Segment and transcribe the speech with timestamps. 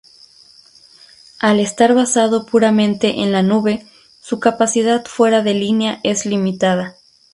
[1.37, 3.85] Al estar basado puramente en la nube,
[4.19, 6.95] su capacidad fuera de línea es limitada.